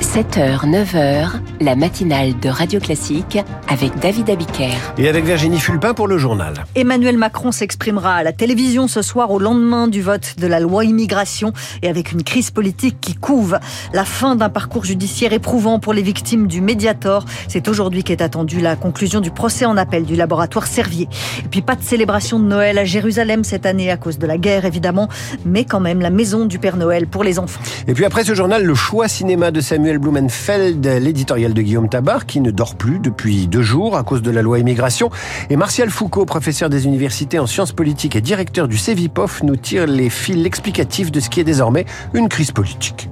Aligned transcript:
7h, 0.00 0.64
9h, 0.64 1.53
la 1.60 1.76
matinale 1.76 2.38
de 2.40 2.48
Radio 2.48 2.80
Classique 2.80 3.38
avec 3.68 3.98
David 4.00 4.30
Abiker. 4.30 4.72
Et 4.98 5.08
avec 5.08 5.24
Virginie 5.24 5.58
Fulpin 5.58 5.94
pour 5.94 6.08
le 6.08 6.18
journal. 6.18 6.64
Emmanuel 6.74 7.16
Macron 7.16 7.52
s'exprimera 7.52 8.16
à 8.16 8.22
la 8.22 8.32
télévision 8.32 8.88
ce 8.88 9.02
soir 9.02 9.30
au 9.30 9.38
lendemain 9.38 9.88
du 9.88 10.02
vote 10.02 10.34
de 10.38 10.46
la 10.46 10.60
loi 10.60 10.84
immigration 10.84 11.52
et 11.82 11.88
avec 11.88 12.12
une 12.12 12.22
crise 12.22 12.50
politique 12.50 13.00
qui 13.00 13.14
couve. 13.14 13.58
La 13.92 14.04
fin 14.04 14.36
d'un 14.36 14.48
parcours 14.48 14.84
judiciaire 14.84 15.32
éprouvant 15.32 15.78
pour 15.78 15.92
les 15.92 16.02
victimes 16.02 16.46
du 16.46 16.60
Mediator. 16.60 17.24
C'est 17.48 17.68
aujourd'hui 17.68 18.02
qu'est 18.02 18.22
attendue 18.22 18.60
la 18.60 18.76
conclusion 18.76 19.20
du 19.20 19.30
procès 19.30 19.64
en 19.64 19.76
appel 19.76 20.04
du 20.04 20.16
laboratoire 20.16 20.66
Servier. 20.66 21.08
Et 21.44 21.48
puis 21.48 21.62
pas 21.62 21.76
de 21.76 21.82
célébration 21.82 22.38
de 22.38 22.44
Noël 22.44 22.78
à 22.78 22.84
Jérusalem 22.84 23.44
cette 23.44 23.66
année 23.66 23.90
à 23.90 23.96
cause 23.96 24.18
de 24.18 24.26
la 24.26 24.38
guerre 24.38 24.64
évidemment, 24.64 25.08
mais 25.44 25.64
quand 25.64 25.80
même 25.80 26.00
la 26.00 26.10
maison 26.10 26.46
du 26.46 26.58
Père 26.58 26.76
Noël 26.76 27.06
pour 27.06 27.24
les 27.24 27.38
enfants. 27.38 27.60
Et 27.86 27.94
puis 27.94 28.04
après 28.04 28.24
ce 28.24 28.34
journal, 28.34 28.64
le 28.64 28.74
choix 28.74 29.08
cinéma 29.08 29.50
de 29.50 29.60
Samuel 29.60 29.98
Blumenfeld, 29.98 30.84
l'éditorial 30.86 31.43
de 31.52 31.60
Guillaume 31.60 31.88
Tabar, 31.88 32.24
qui 32.24 32.40
ne 32.40 32.50
dort 32.50 32.76
plus 32.76 33.00
depuis 33.00 33.46
deux 33.46 33.62
jours 33.62 33.96
à 33.96 34.04
cause 34.04 34.22
de 34.22 34.30
la 34.30 34.40
loi 34.40 34.58
immigration. 34.58 35.10
Et 35.50 35.56
Martial 35.56 35.90
Foucault, 35.90 36.24
professeur 36.24 36.70
des 36.70 36.86
universités 36.86 37.38
en 37.38 37.46
sciences 37.46 37.72
politiques 37.72 38.16
et 38.16 38.22
directeur 38.22 38.68
du 38.68 38.78
CEVIPOF, 38.78 39.42
nous 39.42 39.56
tire 39.56 39.86
les 39.86 40.08
fils 40.08 40.46
explicatifs 40.46 41.12
de 41.12 41.20
ce 41.20 41.28
qui 41.28 41.40
est 41.40 41.44
désormais 41.44 41.84
une 42.14 42.28
crise 42.28 42.52
politique. 42.52 43.10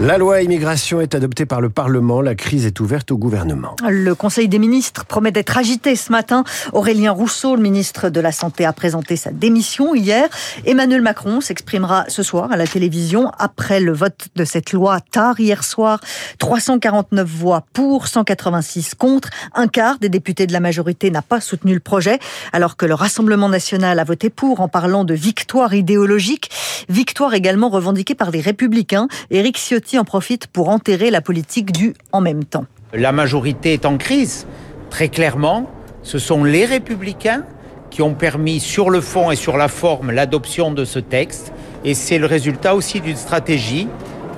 La 0.00 0.18
loi 0.18 0.42
immigration 0.42 1.00
est 1.00 1.14
adoptée 1.14 1.46
par 1.46 1.60
le 1.60 1.70
Parlement. 1.70 2.20
La 2.20 2.34
crise 2.34 2.66
est 2.66 2.80
ouverte 2.80 3.12
au 3.12 3.16
gouvernement. 3.16 3.76
Le 3.88 4.12
Conseil 4.16 4.48
des 4.48 4.58
ministres 4.58 5.04
promet 5.04 5.30
d'être 5.30 5.56
agité 5.56 5.94
ce 5.94 6.10
matin. 6.10 6.42
Aurélien 6.72 7.12
Rousseau, 7.12 7.54
le 7.54 7.62
ministre 7.62 8.08
de 8.08 8.18
la 8.18 8.32
Santé, 8.32 8.64
a 8.64 8.72
présenté 8.72 9.14
sa 9.14 9.30
démission 9.30 9.94
hier. 9.94 10.28
Emmanuel 10.64 11.00
Macron 11.00 11.40
s'exprimera 11.40 12.06
ce 12.08 12.24
soir 12.24 12.50
à 12.50 12.56
la 12.56 12.66
télévision 12.66 13.30
après 13.38 13.78
le 13.78 13.92
vote 13.92 14.26
de 14.34 14.44
cette 14.44 14.72
loi 14.72 14.98
tard 14.98 15.38
hier 15.38 15.62
soir. 15.62 16.00
349 16.40 17.28
voix 17.28 17.64
pour, 17.72 18.08
186 18.08 18.96
contre. 18.96 19.30
Un 19.54 19.68
quart 19.68 20.00
des 20.00 20.08
députés 20.08 20.48
de 20.48 20.52
la 20.52 20.60
majorité 20.60 21.12
n'a 21.12 21.22
pas 21.22 21.40
soutenu 21.40 21.72
le 21.72 21.78
projet, 21.78 22.18
alors 22.52 22.76
que 22.76 22.84
le 22.84 22.94
Rassemblement 22.94 23.48
national 23.48 24.00
a 24.00 24.04
voté 24.04 24.28
pour 24.28 24.60
en 24.60 24.66
parlant 24.66 25.04
de 25.04 25.14
victoire 25.14 25.72
idéologique. 25.72 26.50
Victoire 26.88 27.34
également 27.34 27.68
revendiquée 27.68 28.16
par 28.16 28.32
les 28.32 28.40
Républicains. 28.40 29.06
Éric 29.30 29.56
Ciotti 29.56 29.83
en 29.98 30.04
profite 30.04 30.46
pour 30.46 30.68
enterrer 30.68 31.10
la 31.10 31.20
politique 31.20 31.72
du 31.72 31.94
en 32.12 32.20
même 32.20 32.44
temps. 32.44 32.66
La 32.92 33.12
majorité 33.12 33.72
est 33.72 33.86
en 33.86 33.96
crise. 33.96 34.46
Très 34.90 35.08
clairement, 35.08 35.70
ce 36.02 36.18
sont 36.18 36.44
les 36.44 36.64
républicains 36.64 37.44
qui 37.90 38.02
ont 38.02 38.14
permis 38.14 38.60
sur 38.60 38.90
le 38.90 39.00
fond 39.00 39.30
et 39.30 39.36
sur 39.36 39.56
la 39.56 39.68
forme 39.68 40.10
l'adoption 40.10 40.72
de 40.72 40.84
ce 40.84 40.98
texte. 40.98 41.52
Et 41.84 41.94
c'est 41.94 42.18
le 42.18 42.26
résultat 42.26 42.74
aussi 42.74 43.00
d'une 43.00 43.16
stratégie 43.16 43.88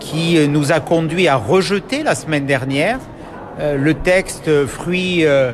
qui 0.00 0.46
nous 0.48 0.72
a 0.72 0.80
conduit 0.80 1.28
à 1.28 1.36
rejeter 1.36 2.02
la 2.02 2.14
semaine 2.14 2.46
dernière 2.46 2.98
euh, 3.58 3.78
le 3.78 3.94
texte 3.94 4.66
fruit 4.66 5.24
euh, 5.24 5.52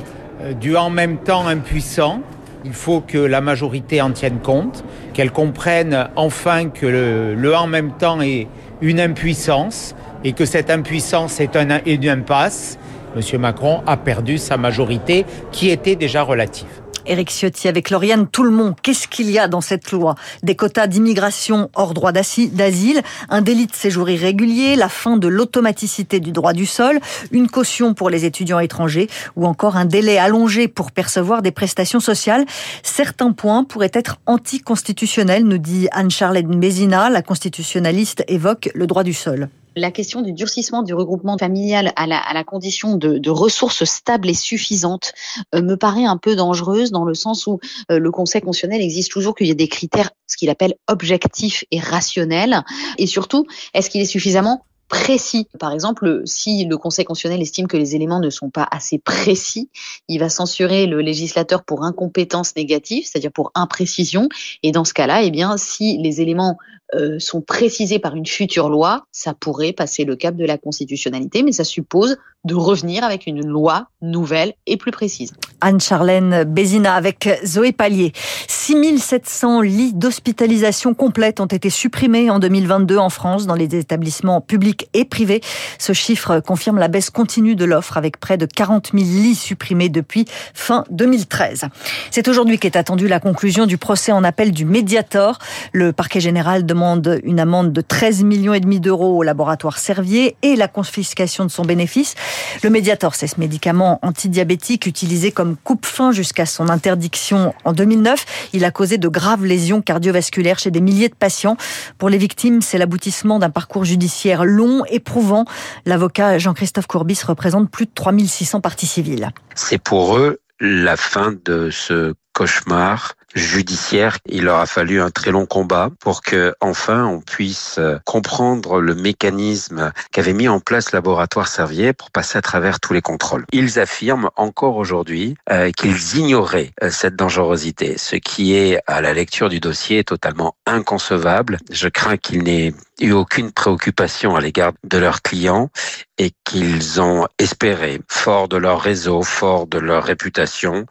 du 0.60 0.76
en 0.76 0.90
même 0.90 1.18
temps 1.18 1.46
impuissant. 1.46 2.20
Il 2.64 2.72
faut 2.72 3.00
que 3.00 3.18
la 3.18 3.40
majorité 3.40 4.00
en 4.02 4.10
tienne 4.10 4.38
compte, 4.40 4.84
qu'elle 5.14 5.30
comprenne 5.30 6.08
enfin 6.16 6.68
que 6.68 6.86
le, 6.86 7.34
le 7.34 7.56
en 7.56 7.66
même 7.66 7.92
temps 7.92 8.20
est 8.20 8.48
une 8.82 9.00
impuissance 9.00 9.94
et 10.24 10.32
que 10.32 10.44
cette 10.44 10.70
impuissance 10.70 11.40
est 11.40 11.56
un, 11.56 11.80
une 11.86 12.08
impasse, 12.08 12.78
M. 13.16 13.40
Macron 13.40 13.82
a 13.86 13.96
perdu 13.96 14.38
sa 14.38 14.56
majorité 14.56 15.24
qui 15.50 15.70
était 15.70 15.96
déjà 15.96 16.22
relative. 16.22 16.68
Éric 17.06 17.30
Ciotti 17.30 17.68
avec 17.68 17.90
Lauriane 17.90 18.28
Tout 18.28 18.44
le 18.44 18.50
monde. 18.50 18.74
Qu'est-ce 18.82 19.08
qu'il 19.08 19.30
y 19.30 19.38
a 19.38 19.48
dans 19.48 19.60
cette 19.60 19.90
loi? 19.92 20.14
Des 20.42 20.54
quotas 20.54 20.86
d'immigration 20.86 21.70
hors 21.74 21.94
droit 21.94 22.12
d'asile, 22.12 23.02
un 23.28 23.42
délit 23.42 23.66
de 23.66 23.74
séjour 23.74 24.08
irrégulier, 24.08 24.76
la 24.76 24.88
fin 24.88 25.16
de 25.16 25.28
l'automaticité 25.28 26.20
du 26.20 26.32
droit 26.32 26.52
du 26.52 26.66
sol, 26.66 27.00
une 27.30 27.48
caution 27.48 27.94
pour 27.94 28.10
les 28.10 28.24
étudiants 28.24 28.60
étrangers 28.60 29.08
ou 29.36 29.46
encore 29.46 29.76
un 29.76 29.84
délai 29.84 30.18
allongé 30.18 30.68
pour 30.68 30.92
percevoir 30.92 31.42
des 31.42 31.50
prestations 31.50 32.00
sociales. 32.00 32.44
Certains 32.82 33.32
points 33.32 33.64
pourraient 33.64 33.90
être 33.94 34.18
anticonstitutionnels, 34.26 35.44
nous 35.44 35.58
dit 35.58 35.88
Anne-Charlotte 35.92 36.46
Mézina. 36.46 37.10
La 37.10 37.22
constitutionnaliste 37.22 38.24
évoque 38.28 38.70
le 38.74 38.86
droit 38.86 39.04
du 39.04 39.12
sol 39.12 39.48
la 39.76 39.90
question 39.90 40.22
du 40.22 40.32
durcissement 40.32 40.82
du 40.82 40.94
regroupement 40.94 41.38
familial 41.38 41.92
à 41.96 42.06
la, 42.06 42.44
condition 42.44 42.96
de, 42.96 43.18
de, 43.18 43.30
ressources 43.30 43.84
stables 43.84 44.28
et 44.28 44.34
suffisantes 44.34 45.12
euh, 45.54 45.62
me 45.62 45.76
paraît 45.76 46.04
un 46.04 46.16
peu 46.16 46.36
dangereuse 46.36 46.90
dans 46.90 47.04
le 47.04 47.14
sens 47.14 47.46
où 47.46 47.60
euh, 47.90 47.98
le 47.98 48.10
Conseil 48.10 48.40
constitutionnel 48.40 48.82
existe 48.82 49.10
toujours 49.10 49.34
qu'il 49.34 49.46
y 49.46 49.50
ait 49.50 49.54
des 49.54 49.68
critères, 49.68 50.10
ce 50.26 50.36
qu'il 50.36 50.50
appelle 50.50 50.74
objectifs 50.88 51.64
et 51.70 51.80
rationnels, 51.80 52.62
et 52.98 53.06
surtout, 53.06 53.46
est-ce 53.74 53.90
qu'il 53.90 54.00
est 54.00 54.06
suffisamment 54.06 54.64
précis? 54.88 55.48
Par 55.58 55.72
exemple, 55.72 56.22
si 56.26 56.66
le 56.66 56.76
Conseil 56.76 57.06
constitutionnel 57.06 57.40
estime 57.40 57.66
que 57.66 57.78
les 57.78 57.96
éléments 57.96 58.20
ne 58.20 58.28
sont 58.28 58.50
pas 58.50 58.68
assez 58.70 58.98
précis, 58.98 59.70
il 60.08 60.18
va 60.18 60.28
censurer 60.28 60.86
le 60.86 61.00
législateur 61.00 61.64
pour 61.64 61.84
incompétence 61.84 62.54
négative, 62.56 63.04
c'est-à-dire 63.06 63.32
pour 63.32 63.52
imprécision. 63.54 64.28
Et 64.62 64.70
dans 64.70 64.84
ce 64.84 64.92
cas-là, 64.92 65.22
eh 65.22 65.30
bien, 65.30 65.56
si 65.56 65.96
les 65.98 66.20
éléments 66.20 66.58
euh, 66.94 67.18
sont 67.18 67.40
précisés 67.40 67.98
par 67.98 68.14
une 68.16 68.26
future 68.26 68.68
loi, 68.68 69.06
ça 69.12 69.32
pourrait 69.32 69.72
passer 69.72 70.04
le 70.04 70.14
cap 70.14 70.36
de 70.36 70.44
la 70.44 70.58
constitutionnalité, 70.58 71.42
mais 71.42 71.52
ça 71.52 71.64
suppose 71.64 72.18
de 72.44 72.54
revenir 72.54 73.04
avec 73.04 73.26
une 73.26 73.46
loi 73.46 73.86
nouvelle 74.02 74.52
et 74.66 74.76
plus 74.76 74.90
précise. 74.90 75.32
Anne-Charlène 75.60 76.42
Bézina 76.42 76.94
avec 76.94 77.30
Zoé 77.46 77.70
Pallier. 77.72 78.12
6700 78.48 79.60
lits 79.60 79.92
d'hospitalisation 79.94 80.92
complète 80.92 81.38
ont 81.38 81.46
été 81.46 81.70
supprimés 81.70 82.30
en 82.30 82.40
2022 82.40 82.98
en 82.98 83.10
France 83.10 83.46
dans 83.46 83.54
les 83.54 83.76
établissements 83.76 84.40
publics 84.40 84.88
et 84.92 85.04
privés. 85.04 85.40
Ce 85.78 85.92
chiffre 85.92 86.40
confirme 86.40 86.78
la 86.78 86.88
baisse 86.88 87.10
continue 87.10 87.54
de 87.54 87.64
l'offre 87.64 87.96
avec 87.96 88.18
près 88.18 88.36
de 88.36 88.46
40 88.46 88.90
000 88.92 89.04
lits 89.04 89.36
supprimés 89.36 89.88
depuis 89.88 90.24
fin 90.52 90.84
2013. 90.90 91.66
C'est 92.10 92.26
aujourd'hui 92.26 92.58
qu'est 92.58 92.76
attendue 92.76 93.06
la 93.06 93.20
conclusion 93.20 93.66
du 93.66 93.78
procès 93.78 94.10
en 94.10 94.24
appel 94.24 94.50
du 94.50 94.64
Mediator. 94.64 95.38
Le 95.72 95.92
parquet 95.92 96.20
général 96.20 96.66
demande 96.66 96.81
une 97.24 97.40
amende 97.40 97.72
de 97.72 97.80
13 97.80 98.24
millions 98.24 98.54
et 98.54 98.60
demi 98.60 98.80
d'euros 98.80 99.18
au 99.18 99.22
laboratoire 99.22 99.78
Servier 99.78 100.36
et 100.42 100.56
la 100.56 100.68
confiscation 100.68 101.44
de 101.44 101.50
son 101.50 101.62
bénéfice. 101.62 102.14
Le 102.62 102.70
Mediator, 102.70 103.14
c'est 103.14 103.26
ce 103.26 103.38
médicament 103.38 103.98
antidiabétique 104.02 104.86
utilisé 104.86 105.32
comme 105.32 105.56
coupe-fin 105.56 106.12
jusqu'à 106.12 106.46
son 106.46 106.68
interdiction 106.68 107.54
en 107.64 107.72
2009. 107.72 108.50
Il 108.52 108.64
a 108.64 108.70
causé 108.70 108.98
de 108.98 109.08
graves 109.08 109.44
lésions 109.44 109.80
cardiovasculaires 109.80 110.58
chez 110.58 110.70
des 110.70 110.80
milliers 110.80 111.08
de 111.08 111.14
patients. 111.14 111.56
Pour 111.98 112.08
les 112.08 112.18
victimes, 112.18 112.62
c'est 112.62 112.78
l'aboutissement 112.78 113.38
d'un 113.38 113.50
parcours 113.50 113.84
judiciaire 113.84 114.44
long, 114.44 114.84
éprouvant. 114.86 115.44
L'avocat 115.86 116.38
Jean-Christophe 116.38 116.86
Courbis 116.86 117.20
représente 117.24 117.70
plus 117.70 117.86
de 117.86 117.92
3600 117.94 118.60
parties 118.60 118.86
civiles. 118.86 119.30
C'est 119.54 119.82
pour 119.82 120.16
eux 120.16 120.38
la 120.60 120.96
fin 120.96 121.34
de 121.44 121.70
ce 121.70 122.14
cauchemar 122.32 123.14
judiciaire. 123.34 124.18
Il 124.26 124.44
leur 124.44 124.58
a 124.58 124.66
fallu 124.66 125.00
un 125.00 125.10
très 125.10 125.30
long 125.30 125.46
combat 125.46 125.90
pour 126.00 126.22
que 126.22 126.54
enfin 126.60 127.04
on 127.04 127.20
puisse 127.20 127.76
euh, 127.78 127.98
comprendre 128.04 128.80
le 128.80 128.94
mécanisme 128.94 129.92
qu'avait 130.12 130.32
mis 130.32 130.48
en 130.48 130.60
place 130.60 130.92
laboratoire 130.92 131.48
Servier 131.48 131.92
pour 131.92 132.10
passer 132.10 132.38
à 132.38 132.42
travers 132.42 132.80
tous 132.80 132.92
les 132.92 133.00
contrôles. 133.00 133.44
Ils 133.52 133.78
affirment 133.78 134.30
encore 134.36 134.76
aujourd'hui 134.76 135.36
euh, 135.50 135.70
qu'ils 135.70 136.16
ignoraient 136.16 136.72
euh, 136.82 136.90
cette 136.90 137.16
dangerosité, 137.16 137.98
ce 137.98 138.16
qui 138.16 138.54
est 138.54 138.78
à 138.86 139.00
la 139.00 139.12
lecture 139.12 139.48
du 139.48 139.60
dossier 139.60 140.04
totalement 140.04 140.54
inconcevable. 140.66 141.58
Je 141.70 141.88
crains 141.88 142.16
qu'il 142.16 142.42
n'ait 142.42 142.74
eu 143.00 143.12
aucune 143.12 143.52
préoccupation 143.52 144.36
à 144.36 144.40
l'égard 144.40 144.72
de 144.84 144.98
leurs 144.98 145.22
clients 145.22 145.70
et 146.18 146.30
qu'ils 146.44 147.00
ont 147.00 147.26
espéré, 147.38 148.00
fort 148.08 148.48
de 148.48 148.56
leur 148.56 148.80
réseau, 148.80 149.22
fort 149.22 149.66
de 149.66 149.78
leur 149.78 150.04
réputation, 150.04 150.86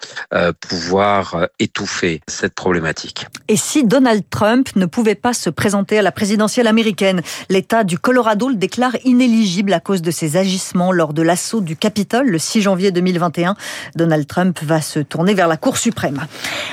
pouvoir 0.59 1.47
étouffer 1.59 2.21
cette 2.31 2.55
problématique. 2.55 3.27
Et 3.47 3.55
si 3.55 3.83
Donald 3.83 4.23
Trump 4.29 4.69
ne 4.75 4.85
pouvait 4.85 5.15
pas 5.15 5.33
se 5.33 5.49
présenter 5.49 5.99
à 5.99 6.01
la 6.01 6.11
présidentielle 6.11 6.67
américaine, 6.67 7.21
l'État 7.49 7.83
du 7.83 7.99
Colorado 7.99 8.49
le 8.49 8.55
déclare 8.55 8.95
inéligible 9.03 9.73
à 9.73 9.79
cause 9.79 10.01
de 10.01 10.11
ses 10.11 10.37
agissements 10.37 10.91
lors 10.91 11.13
de 11.13 11.21
l'assaut 11.21 11.61
du 11.61 11.75
Capitole 11.75 12.27
le 12.27 12.39
6 12.39 12.61
janvier 12.61 12.91
2021. 12.91 13.55
Donald 13.95 14.25
Trump 14.27 14.59
va 14.63 14.81
se 14.81 14.99
tourner 14.99 15.33
vers 15.33 15.47
la 15.47 15.57
Cour 15.57 15.77
suprême. 15.77 16.25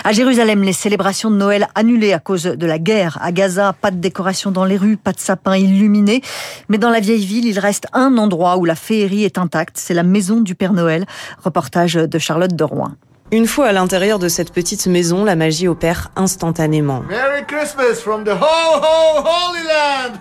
À 0.04 0.12
Jérusalem, 0.12 0.62
les 0.62 0.72
célébrations 0.72 1.30
de 1.30 1.36
Noël 1.36 1.68
annulées 1.74 2.12
à 2.12 2.18
cause 2.18 2.44
de 2.44 2.66
la 2.66 2.78
guerre. 2.78 3.18
À 3.20 3.32
Gaza, 3.32 3.72
pas 3.72 3.90
de 3.90 3.98
décoration 3.98 4.50
dans 4.50 4.64
les 4.64 4.76
rues, 4.76 4.96
pas 4.96 5.12
de 5.12 5.20
sapin 5.20 5.56
illuminé. 5.56 6.22
Mais 6.68 6.78
dans 6.78 6.90
la 6.90 7.00
vieille 7.00 7.24
ville, 7.24 7.46
il 7.46 7.58
reste 7.58 7.86
un 7.92 8.16
endroit 8.18 8.56
où 8.56 8.64
la 8.64 8.74
féerie 8.74 9.24
est 9.24 9.38
intacte. 9.38 9.76
C'est 9.78 9.94
la 9.94 10.02
maison 10.02 10.40
du 10.40 10.54
Père 10.54 10.72
Noël. 10.72 11.06
Reportage 11.42 11.94
de 11.94 12.18
Charlotte 12.18 12.54
de 12.54 12.64
Rouen. 12.64 12.92
Une 13.30 13.46
fois 13.46 13.66
à 13.66 13.72
l'intérieur 13.72 14.18
de 14.18 14.26
cette 14.26 14.54
petite 14.54 14.86
maison, 14.86 15.22
la 15.22 15.36
magie 15.36 15.68
opère 15.68 16.10
instantanément. 16.16 17.02
Merry 17.10 17.44
Christmas 17.46 17.96
from 18.02 18.24
the 18.24 18.30
ho 18.30 18.80
ho 18.80 19.18
Holy 19.18 19.64
Land. 19.64 20.18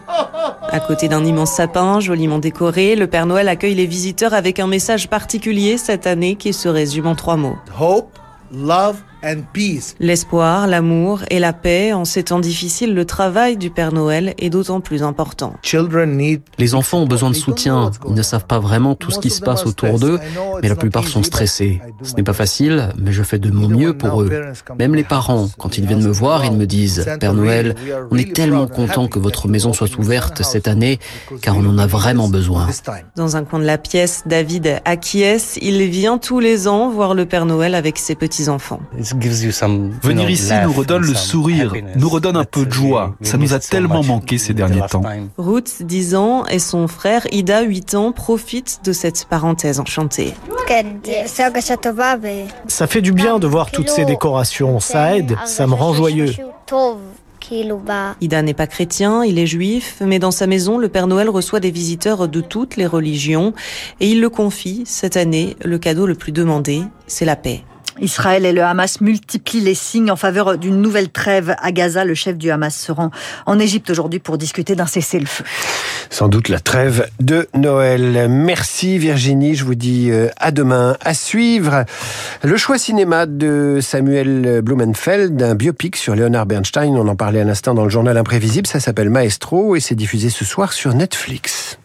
à 0.70 0.80
côté 0.82 1.08
d'un 1.08 1.24
immense 1.24 1.54
sapin 1.54 2.02
joliment 2.02 2.38
décoré, 2.38 2.98
le 2.98 3.08
Père 3.08 3.26
Noël 3.26 3.48
accueille 3.48 3.76
les 3.76 3.86
visiteurs 3.86 4.34
avec 4.34 4.60
un 4.60 4.68
message 4.68 5.08
particulier 5.08 5.78
cette 5.78 6.06
année 6.06 6.36
qui 6.36 6.52
se 6.52 6.68
résume 6.68 7.08
en 7.08 7.16
trois 7.16 7.38
mots. 7.38 7.56
Hope, 7.80 8.20
love 8.52 8.98
L'espoir, 10.00 10.68
l'amour 10.68 11.22
et 11.30 11.40
la 11.40 11.54
paix, 11.54 11.94
en 11.94 12.06
ces 12.06 12.24
temps 12.24 12.40
difficiles, 12.40 12.94
le 12.94 13.06
travail 13.06 13.58
du 13.58 13.70
Père 13.70 13.92
Noël 13.92 14.34
est 14.38 14.50
d'autant 14.50 14.82
plus 14.82 15.04
important. 15.04 15.54
Les 16.58 16.76
enfants 16.76 17.00
ont 17.00 17.08
besoin 17.08 17.30
de 17.30 17.36
soutien. 17.36 17.92
Ils 18.08 18.14
ne 18.14 18.22
savent 18.22 18.46
pas 18.46 18.60
vraiment 18.60 18.96
tout 18.96 19.12
ce 19.12 19.20
qui 19.20 19.30
se 19.30 19.42
passe 19.42 19.66
autour 19.66 20.00
d'eux, 20.00 20.20
mais 20.62 20.70
la 20.70 20.76
plupart 20.76 21.08
sont 21.08 21.24
stressés. 21.24 21.82
Ce 22.04 22.16
n'est 22.16 22.24
pas 22.24 22.34
facile, 22.34 22.90
mais 22.98 23.12
je 23.12 23.24
fais 23.24 23.40
de 23.40 23.52
mon 23.52 23.68
mieux 23.68 23.96
pour 23.96 24.22
eux. 24.22 24.30
Même 24.78 24.96
les 24.96 25.04
parents, 25.04 25.50
quand 25.58 25.78
ils 25.78 25.86
viennent 25.86 26.04
me 26.04 26.12
voir, 26.12 26.46
ils 26.46 26.54
me 26.54 26.66
disent, 26.66 27.06
Père 27.20 27.34
Noël, 27.34 27.76
on 28.12 28.18
est 28.18 28.34
tellement 28.34 28.68
content 28.68 29.08
que 29.08 29.20
votre 29.20 29.48
maison 29.48 29.74
soit 29.74 29.98
ouverte 29.98 30.44
cette 30.44 30.68
année, 30.68 31.00
car 31.42 31.58
on 31.58 31.66
en 31.66 31.78
a 31.78 31.88
vraiment 31.88 32.28
besoin. 32.30 32.68
Dans 33.16 33.36
un 33.36 33.44
coin 33.44 33.60
de 33.60 33.66
la 33.66 33.78
pièce, 33.78 34.24
David 34.26 34.82
acquiesce. 34.86 35.58
Il 35.62 35.84
vient 35.90 36.18
tous 36.18 36.40
les 36.40 36.68
ans 36.68 36.90
voir 36.90 37.14
le 37.14 37.26
Père 37.26 37.46
Noël 37.46 37.76
avec 37.76 37.98
ses 37.98 38.16
petits-enfants. 38.16 38.80
Venir 39.18 40.30
ici 40.30 40.54
nous 40.64 40.74
redonne 40.74 41.04
le 41.04 41.16
sourire, 41.16 41.74
nous 41.96 42.10
redonne 42.10 42.38
un 42.38 42.44
peu 42.44 42.66
de 42.66 42.72
joie. 42.72 43.16
Ça 43.22 43.38
nous 43.38 43.54
a 43.54 43.60
tellement 43.60 44.04
manqué 44.04 44.38
ces 44.38 44.54
derniers 44.54 44.82
temps. 44.90 45.02
Ruth, 45.38 45.82
10 45.82 46.16
ans, 46.16 46.46
et 46.46 46.60
son 46.60 46.88
frère 46.88 47.28
Ida, 47.32 47.62
8 47.62 47.96
ans, 47.96 48.12
profitent 48.12 48.80
de 48.84 48.94
cette 48.94 49.26
parenthèse 49.26 49.80
enchantée. 49.80 50.34
Ça 52.68 52.88
fait 52.88 53.02
du 53.02 53.12
bien 53.12 53.40
de 53.40 53.48
voir 53.48 53.72
toutes 53.72 53.90
ces 53.90 54.06
décorations, 54.06 54.80
ça 54.80 55.18
aide, 55.18 55.36
ça 55.46 55.68
me 55.68 55.74
rend 55.74 55.94
joyeux. 55.94 56.34
Ida 58.22 58.42
n'est 58.42 58.54
pas 58.54 58.68
chrétien, 58.68 59.24
il 59.24 59.40
est 59.40 59.48
juif, 59.48 60.02
mais 60.06 60.20
dans 60.20 60.32
sa 60.32 60.48
maison, 60.48 60.78
le 60.78 60.90
Père 60.90 61.08
Noël 61.08 61.30
reçoit 61.30 61.60
des 61.60 61.72
visiteurs 61.72 62.28
de 62.28 62.42
toutes 62.42 62.76
les 62.76 62.86
religions 62.86 63.54
et 64.02 64.10
il 64.10 64.20
le 64.20 64.30
confie, 64.30 64.84
cette 64.86 65.16
année, 65.16 65.56
le 65.64 65.78
cadeau 65.78 66.06
le 66.06 66.16
plus 66.16 66.32
demandé, 66.34 66.82
c'est 67.08 67.26
la 67.26 67.38
paix. 67.38 67.64
Israël 68.00 68.46
et 68.46 68.54
le 68.54 68.64
Hamas 68.64 69.02
multiplient 69.02 69.62
les 69.62 69.76
signes 69.76 70.12
en 70.12 70.16
faveur 70.16 70.58
d'une 70.58 70.82
nouvelle 70.82 71.10
trêve 71.10 71.56
à 71.60 71.72
Gaza. 71.72 72.06
Le 72.06 72.14
chef 72.14 72.38
du 72.38 72.52
Hamas 72.52 72.76
se 72.76 72.92
rend 72.92 73.12
en 73.46 73.60
Égypte 73.60 73.90
aujourd'hui 73.90 74.20
pour 74.20 74.38
discuter 74.38 74.76
d'un 74.76 74.86
cessez-le-feu. 74.86 75.44
Sans 76.10 76.28
doute 76.28 76.50
la 76.50 76.60
trêve 76.60 77.10
de 77.20 77.48
Noël. 77.54 78.28
Merci 78.30 78.98
Virginie, 78.98 79.56
je 79.56 79.66
vous 79.66 79.76
dis 79.76 80.10
euh, 80.12 80.30
à 80.38 80.52
demain. 80.52 80.96
À 81.02 81.14
suivre, 81.14 81.86
le 82.44 82.58
choix 82.58 82.78
cinéma 82.78 83.26
de 83.26 83.80
Samuel 83.82 84.62
Blumenfeld, 84.62 85.42
un 85.42 85.56
biopic 85.56 85.96
sur 85.96 86.16
Leonard 86.16 86.46
Bernstein. 86.46 86.96
On 86.96 87.08
en 87.08 87.16
parlait 87.16 87.42
à 87.42 87.44
l'instant 87.44 87.74
dans 87.74 87.84
le 87.84 87.90
journal 87.90 88.18
Imprévisible. 88.18 88.68
Ça 88.68 88.80
s'appelle 88.80 89.10
Maestro 89.10 89.76
et 89.76 89.80
c'est 89.80 89.96
diffusé 89.96 90.30
ce 90.30 90.46
soir 90.46 90.74
sur 90.74 90.94
Netflix. 90.94 91.78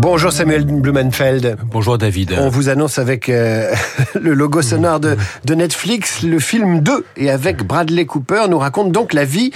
Bonjour 0.00 0.30
Samuel 0.30 0.64
Blumenfeld. 0.64 1.56
Bonjour 1.72 1.98
David. 1.98 2.36
On 2.38 2.50
vous 2.50 2.68
annonce 2.68 3.00
avec 3.00 3.28
euh, 3.28 3.74
le 4.14 4.32
logo 4.32 4.62
sonore 4.62 5.00
de, 5.00 5.16
de, 5.44 5.54
Netflix 5.56 6.22
le 6.22 6.38
film 6.38 6.78
2 6.82 7.04
et 7.16 7.30
avec 7.30 7.64
Bradley 7.64 8.06
Cooper 8.06 8.44
nous 8.48 8.60
raconte 8.60 8.92
donc 8.92 9.12
la 9.12 9.24
vie 9.24 9.50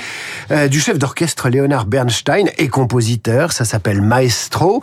euh, 0.50 0.66
du 0.66 0.80
chef 0.80 0.98
d'orchestre 0.98 1.48
Leonard 1.48 1.86
Bernstein 1.86 2.48
et 2.58 2.66
compositeur. 2.66 3.52
Ça 3.52 3.64
s'appelle 3.64 4.02
Maestro. 4.02 4.80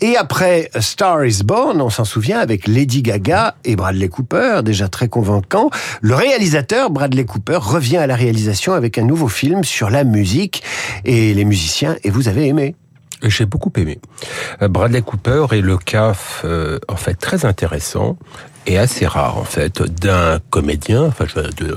Et 0.00 0.16
après 0.16 0.70
Star 0.80 1.26
is 1.26 1.42
Born, 1.44 1.82
on 1.82 1.90
s'en 1.90 2.06
souvient 2.06 2.38
avec 2.38 2.66
Lady 2.66 3.02
Gaga 3.02 3.56
et 3.66 3.76
Bradley 3.76 4.08
Cooper, 4.08 4.62
déjà 4.64 4.88
très 4.88 5.08
convaincant. 5.08 5.68
Le 6.00 6.14
réalisateur 6.14 6.88
Bradley 6.88 7.26
Cooper 7.26 7.58
revient 7.60 7.98
à 7.98 8.06
la 8.06 8.16
réalisation 8.16 8.72
avec 8.72 8.96
un 8.96 9.04
nouveau 9.04 9.28
film 9.28 9.62
sur 9.62 9.90
la 9.90 10.04
musique 10.04 10.62
et 11.04 11.34
les 11.34 11.44
musiciens. 11.44 11.96
Et 12.02 12.08
vous 12.08 12.28
avez 12.28 12.46
aimé 12.46 12.76
j'ai 13.22 13.46
beaucoup 13.46 13.72
aimé. 13.76 14.00
Euh, 14.60 14.68
Bradley 14.68 15.02
Cooper 15.02 15.46
est 15.52 15.60
le 15.60 15.76
cas 15.78 16.14
euh, 16.44 16.78
en 16.88 16.96
fait 16.96 17.14
très 17.14 17.44
intéressant 17.44 18.16
et 18.66 18.78
assez 18.78 19.06
rare 19.06 19.38
en 19.38 19.44
fait 19.44 19.82
d'un 19.82 20.38
comédien, 20.50 21.04
enfin 21.04 21.24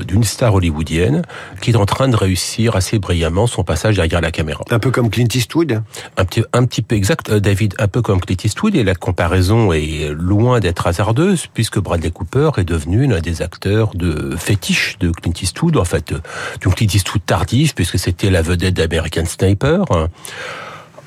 d'une 0.07 0.23
star 0.23 0.53
hollywoodienne 0.53 1.23
qui 1.61 1.71
est 1.71 1.75
en 1.75 1.85
train 1.85 2.07
de 2.07 2.15
réussir 2.15 2.75
assez 2.75 2.99
brillamment 2.99 3.47
son 3.47 3.63
passage 3.63 3.95
derrière 3.95 4.21
la 4.21 4.31
caméra. 4.31 4.63
Un 4.69 4.79
peu 4.79 4.91
comme 4.91 5.09
Clint 5.09 5.27
Eastwood. 5.33 5.81
Un 6.17 6.25
petit, 6.25 6.43
un 6.53 6.65
petit 6.65 6.81
peu 6.81 6.95
exact, 6.95 7.29
euh, 7.29 7.39
David, 7.39 7.73
un 7.79 7.87
peu 7.87 8.01
comme 8.01 8.19
Clint 8.19 8.37
Eastwood 8.43 8.75
et 8.75 8.83
la 8.83 8.95
comparaison 8.95 9.73
est 9.73 10.11
loin 10.11 10.59
d'être 10.59 10.85
hasardeuse 10.85 11.47
puisque 11.53 11.79
Bradley 11.79 12.11
Cooper 12.11 12.51
est 12.57 12.65
devenu 12.65 13.07
l'un 13.07 13.19
des 13.19 13.41
acteurs 13.41 13.95
de 13.95 14.35
fétiche 14.37 14.97
de 14.99 15.09
Clint 15.09 15.33
Eastwood 15.41 15.77
en 15.77 15.85
fait, 15.85 16.13
du 16.61 16.67
Clint 16.69 16.87
Eastwood 16.93 17.25
tardif 17.25 17.73
puisque 17.73 17.97
c'était 17.97 18.29
la 18.29 18.41
vedette 18.41 18.75
d'American 18.75 19.25
Sniper 19.25 19.85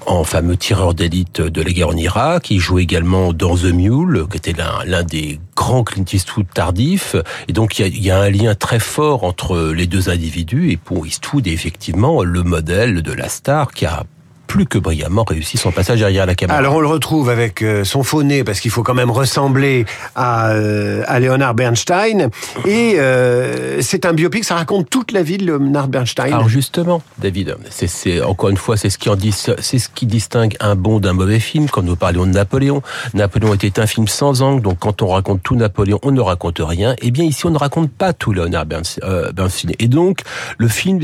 en 0.08 0.24
fameux 0.24 0.56
tireur 0.56 0.94
d'élite 0.94 1.40
de 1.42 1.62
la 1.62 1.70
guerre 1.70 1.88
en 1.88 1.96
Irak. 1.96 2.50
Il 2.50 2.58
joue 2.58 2.78
également 2.78 3.32
dans 3.32 3.56
The 3.56 3.64
Mule, 3.64 4.26
qui 4.30 4.38
était 4.38 4.54
l'un 4.86 5.02
des 5.02 5.38
grands 5.54 5.84
Clint 5.84 6.04
Eastwood 6.10 6.46
tardifs. 6.52 7.14
Et 7.46 7.52
donc, 7.52 7.78
il 7.78 8.02
y, 8.02 8.10
a, 8.10 8.18
un 8.18 8.30
lien 8.30 8.54
très 8.54 8.80
fort 8.80 9.24
entre 9.24 9.72
les 9.72 9.86
deux 9.86 10.08
individus. 10.08 10.70
Et 10.70 10.76
pour 10.76 11.06
Eastwood, 11.06 11.46
effectivement 11.46 12.24
le 12.24 12.42
modèle 12.42 13.02
de 13.02 13.12
la 13.12 13.28
star 13.28 13.70
qui 13.70 13.84
a 13.84 14.04
plus 14.48 14.66
que 14.66 14.78
brillamment 14.78 15.24
réussi 15.28 15.58
son 15.58 15.70
passage 15.70 16.00
derrière 16.00 16.26
la 16.26 16.34
caméra. 16.34 16.58
Alors 16.58 16.74
on 16.74 16.80
le 16.80 16.88
retrouve 16.88 17.28
avec 17.28 17.62
euh, 17.62 17.84
son 17.84 18.02
faux 18.02 18.22
nez 18.22 18.42
parce 18.42 18.60
qu'il 18.60 18.70
faut 18.70 18.82
quand 18.82 18.94
même 18.94 19.10
ressembler 19.10 19.84
à, 20.16 20.50
euh, 20.50 21.04
à 21.06 21.20
Leonard 21.20 21.54
Bernstein 21.54 22.30
et 22.64 22.94
euh, 22.98 23.80
c'est 23.82 24.06
un 24.06 24.14
biopic, 24.14 24.44
ça 24.44 24.56
raconte 24.56 24.88
toute 24.88 25.12
la 25.12 25.22
vie 25.22 25.36
de 25.36 25.46
Leonard 25.46 25.88
Bernstein. 25.88 26.32
Alors 26.32 26.48
justement, 26.48 27.02
David, 27.18 27.56
c'est 27.70 28.22
encore 28.22 28.48
une 28.48 28.56
fois 28.56 28.76
c'est 28.76 28.90
ce 28.90 28.98
qui 28.98 29.10
en 29.10 29.16
dit, 29.16 29.32
c'est 29.32 29.78
ce 29.78 29.88
qui 29.88 30.06
distingue 30.06 30.56
un 30.60 30.74
bon 30.74 30.98
d'un 30.98 31.12
mauvais 31.12 31.40
film. 31.40 31.68
Quand 31.68 31.82
nous 31.82 31.96
parlions 31.96 32.24
de 32.24 32.32
Napoléon, 32.32 32.82
Napoléon 33.12 33.52
était 33.54 33.78
un 33.78 33.86
film 33.86 34.08
sans 34.08 34.40
angle, 34.40 34.62
donc 34.62 34.78
quand 34.78 35.02
on 35.02 35.08
raconte 35.08 35.42
tout 35.42 35.56
Napoléon, 35.56 35.98
on 36.02 36.10
ne 36.10 36.22
raconte 36.22 36.60
rien. 36.60 36.92
Et 36.94 37.08
eh 37.08 37.10
bien 37.10 37.24
ici, 37.24 37.44
on 37.46 37.50
ne 37.50 37.58
raconte 37.58 37.90
pas 37.90 38.14
tout 38.14 38.32
Leonard 38.32 38.64
Bernstein. 38.64 39.72
Et 39.78 39.88
donc 39.88 40.22
le 40.56 40.68
film 40.68 41.00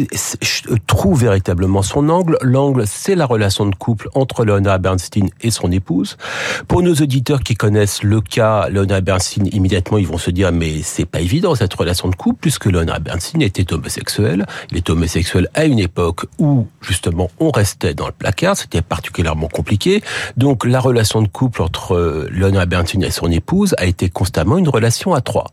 trouve 0.86 1.20
véritablement 1.20 1.82
son 1.82 2.08
angle. 2.08 2.38
L'angle, 2.40 2.84
c'est 2.86 3.14
la 3.14 3.26
relation 3.34 3.66
de 3.66 3.74
couple 3.74 4.08
entre 4.14 4.44
Leonard 4.44 4.78
Bernstein 4.78 5.28
et 5.40 5.50
son 5.50 5.70
épouse. 5.70 6.16
Pour 6.68 6.82
nos 6.82 6.94
auditeurs 6.94 7.42
qui 7.42 7.54
connaissent 7.54 8.02
le 8.02 8.20
cas 8.20 8.68
Leonard 8.68 9.02
Bernstein, 9.02 9.46
immédiatement 9.52 9.98
ils 9.98 10.06
vont 10.06 10.18
se 10.18 10.30
dire 10.30 10.52
mais 10.52 10.82
c'est 10.82 11.04
pas 11.04 11.20
évident 11.20 11.54
cette 11.54 11.74
relation 11.74 12.08
de 12.08 12.16
couple 12.16 12.38
puisque 12.40 12.66
Leonard 12.66 13.00
Bernstein 13.00 13.42
était 13.42 13.72
homosexuel. 13.72 14.46
Il 14.70 14.78
était 14.78 14.90
homosexuel 14.90 15.48
à 15.54 15.64
une 15.64 15.78
époque 15.78 16.26
où 16.38 16.66
justement 16.80 17.30
on 17.38 17.50
restait 17.50 17.94
dans 17.94 18.06
le 18.06 18.12
placard, 18.12 18.56
c'était 18.56 18.82
particulièrement 18.82 19.48
compliqué. 19.48 20.02
Donc 20.36 20.64
la 20.64 20.80
relation 20.80 21.22
de 21.22 21.28
couple 21.28 21.62
entre 21.62 22.28
Leonard 22.30 22.66
Bernstein 22.66 23.02
et 23.02 23.10
son 23.10 23.30
épouse 23.30 23.74
a 23.78 23.84
été 23.84 24.08
constamment 24.08 24.58
une 24.58 24.68
relation 24.68 25.14
à 25.14 25.20
trois. 25.20 25.46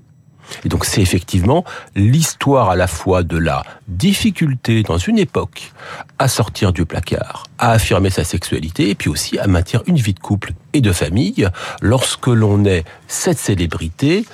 Et 0.65 0.69
donc 0.69 0.85
c'est 0.85 1.01
effectivement 1.01 1.63
l'histoire 1.95 2.69
à 2.69 2.75
la 2.75 2.87
fois 2.87 3.23
de 3.23 3.37
la 3.37 3.63
difficulté 3.87 4.83
dans 4.83 4.97
une 4.97 5.19
époque 5.19 5.71
à 6.19 6.27
sortir 6.27 6.73
du 6.73 6.85
placard, 6.85 7.45
à 7.57 7.71
affirmer 7.71 8.09
sa 8.09 8.23
sexualité 8.23 8.89
et 8.89 8.95
puis 8.95 9.09
aussi 9.09 9.39
à 9.39 9.47
maintenir 9.47 9.83
une 9.87 9.97
vie 9.97 10.13
de 10.13 10.19
couple 10.19 10.53
et 10.73 10.81
de 10.81 10.91
famille 10.91 11.47
lorsque 11.81 12.27
l'on 12.27 12.65
est 12.65 12.83
cette 13.07 13.39
célébrité 13.39 14.25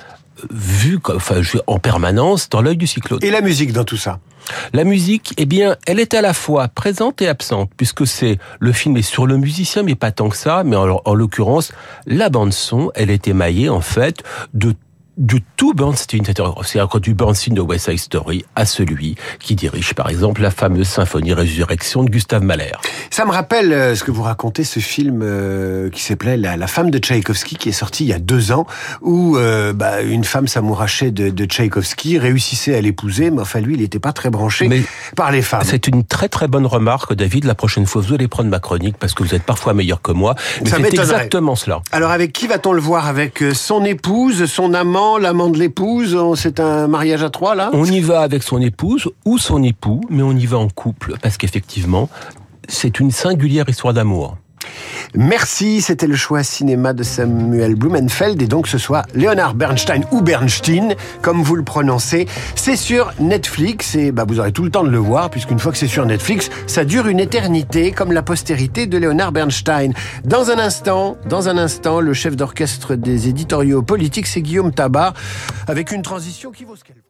vue 0.50 1.00
enfin, 1.14 1.40
en 1.66 1.78
permanence 1.78 2.48
dans 2.48 2.62
l'œil 2.62 2.76
du 2.76 2.86
cyclone. 2.86 3.18
Et 3.22 3.30
la 3.30 3.40
musique 3.40 3.72
dans 3.72 3.84
tout 3.84 3.96
ça? 3.96 4.20
La 4.72 4.84
musique, 4.84 5.34
eh 5.36 5.44
bien, 5.44 5.76
elle 5.86 6.00
est 6.00 6.14
à 6.14 6.22
la 6.22 6.32
fois 6.32 6.68
présente 6.68 7.20
et 7.20 7.28
absente, 7.28 7.70
puisque 7.76 8.06
c'est 8.06 8.38
le 8.60 8.72
film 8.72 8.96
est 8.96 9.02
sur 9.02 9.26
le 9.26 9.36
musicien, 9.36 9.82
mais 9.82 9.94
pas 9.94 10.10
tant 10.10 10.30
que 10.30 10.36
ça. 10.36 10.62
Mais 10.64 10.76
en, 10.76 11.02
en 11.04 11.14
l'occurrence, 11.14 11.72
la 12.06 12.30
bande 12.30 12.52
son, 12.52 12.90
elle 12.94 13.10
est 13.10 13.28
émaillée 13.28 13.68
en 13.68 13.82
fait 13.82 14.22
de 14.54 14.74
de 15.18 15.40
tout 15.56 15.74
Bernstein, 15.74 16.24
c'est-à-dire 16.24 16.54
du 17.00 17.12
Bernstein 17.12 17.52
de 17.52 17.60
West 17.60 17.90
Side 17.90 17.98
Story 17.98 18.44
à 18.54 18.64
celui 18.64 19.16
qui 19.40 19.56
dirige 19.56 19.92
par 19.94 20.08
exemple 20.08 20.42
la 20.42 20.52
fameuse 20.52 20.86
symphonie 20.86 21.32
Résurrection 21.32 22.04
de 22.04 22.10
Gustave 22.10 22.42
Mahler. 22.42 22.72
Ça 23.10 23.24
me 23.24 23.32
rappelle 23.32 23.72
euh, 23.72 23.94
ce 23.96 24.04
que 24.04 24.12
vous 24.12 24.22
racontez, 24.22 24.62
ce 24.62 24.78
film 24.78 25.20
euh, 25.22 25.90
qui 25.90 26.02
s'appelait 26.02 26.36
la, 26.36 26.66
femme 26.68 26.90
de 26.90 26.98
Tchaïkovski, 26.98 27.56
qui 27.56 27.68
est 27.68 27.72
sorti 27.72 28.04
il 28.04 28.08
y 28.08 28.12
a 28.12 28.20
deux 28.20 28.52
ans, 28.52 28.66
où 29.00 29.36
euh, 29.36 29.72
bah, 29.72 30.02
une 30.02 30.22
femme 30.22 30.46
s'amourachait 30.46 31.10
de, 31.10 31.30
de 31.30 31.44
Tchaïkovski, 31.44 32.18
réussissait 32.18 32.76
à 32.76 32.80
l'épouser, 32.80 33.30
mais 33.30 33.40
enfin 33.40 33.60
lui, 33.60 33.74
il 33.74 33.80
n'était 33.80 33.98
pas 33.98 34.12
très 34.12 34.30
branché 34.30 34.84
par 35.16 35.32
les 35.32 35.42
femmes. 35.42 35.62
C'est 35.64 35.88
une 35.88 36.04
très 36.04 36.28
très 36.28 36.46
bonne 36.46 36.66
remarque, 36.66 37.14
David. 37.14 37.44
La 37.44 37.56
prochaine 37.56 37.86
fois, 37.86 38.02
vous 38.02 38.14
allez 38.14 38.28
prendre 38.28 38.50
ma 38.50 38.60
chronique 38.60 38.96
parce 38.98 39.14
que 39.14 39.24
vous 39.24 39.34
êtes 39.34 39.42
parfois 39.42 39.74
meilleur 39.74 40.00
que 40.00 40.12
moi. 40.12 40.36
Mais 40.62 40.70
c'est 40.70 40.94
exactement 40.94 41.56
cela. 41.56 41.80
Alors 41.90 42.12
avec 42.12 42.32
qui 42.32 42.46
va-t-on 42.46 42.72
le 42.72 42.80
voir? 42.80 43.08
Avec 43.08 43.42
son 43.54 43.84
épouse, 43.84 44.44
son 44.46 44.74
amant 44.74 45.07
l'amant 45.16 45.48
de 45.48 45.58
l'épouse, 45.58 46.18
c'est 46.34 46.60
un 46.60 46.88
mariage 46.88 47.22
à 47.22 47.30
trois 47.30 47.54
là? 47.54 47.70
On 47.72 47.86
y 47.86 48.00
va 48.00 48.20
avec 48.20 48.42
son 48.42 48.60
épouse 48.60 49.08
ou 49.24 49.38
son 49.38 49.62
époux, 49.62 50.02
mais 50.10 50.22
on 50.22 50.32
y 50.32 50.44
va 50.44 50.58
en 50.58 50.68
couple, 50.68 51.14
parce 51.22 51.38
qu'effectivement, 51.38 52.10
c'est 52.68 53.00
une 53.00 53.10
singulière 53.10 53.68
histoire 53.68 53.94
d'amour. 53.94 54.36
Merci, 55.14 55.80
c'était 55.80 56.06
le 56.06 56.16
choix 56.16 56.42
cinéma 56.42 56.92
de 56.92 57.02
Samuel 57.02 57.74
Blumenfeld 57.74 58.40
et 58.42 58.46
donc 58.46 58.68
ce 58.68 58.78
soit 58.78 59.02
Leonard 59.14 59.54
Bernstein 59.54 60.04
ou 60.12 60.20
Bernstein, 60.20 60.94
comme 61.22 61.42
vous 61.42 61.56
le 61.56 61.62
prononcez. 61.62 62.26
C'est 62.54 62.76
sur 62.76 63.12
Netflix 63.18 63.94
et 63.94 64.12
bah, 64.12 64.24
vous 64.28 64.38
aurez 64.40 64.52
tout 64.52 64.62
le 64.64 64.70
temps 64.70 64.84
de 64.84 64.90
le 64.90 64.98
voir 64.98 65.30
puisqu'une 65.30 65.58
fois 65.58 65.72
que 65.72 65.78
c'est 65.78 65.86
sur 65.86 66.04
Netflix, 66.04 66.50
ça 66.66 66.84
dure 66.84 67.08
une 67.08 67.20
éternité 67.20 67.92
comme 67.92 68.12
la 68.12 68.22
postérité 68.22 68.86
de 68.86 68.98
Leonard 68.98 69.32
Bernstein. 69.32 69.92
Dans 70.24 70.50
un 70.50 70.58
instant, 70.58 71.16
dans 71.26 71.48
un 71.48 71.56
instant, 71.56 72.00
le 72.00 72.12
chef 72.12 72.36
d'orchestre 72.36 72.94
des 72.94 73.28
éditoriaux 73.28 73.82
politiques, 73.82 74.26
c'est 74.26 74.42
Guillaume 74.42 74.72
Tabar 74.72 75.14
avec 75.66 75.92
une 75.92 76.02
transition 76.02 76.50
qui 76.50 76.64
vaut 76.64 76.76
ce 76.76 76.84
qu'elle 76.84 76.96
vaut. 76.96 77.08